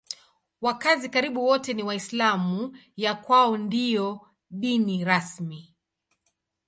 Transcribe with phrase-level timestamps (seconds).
[0.61, 4.19] Wakazi karibu wote ni Waislamu; ya kwao ndiyo
[4.51, 5.75] dini rasmi.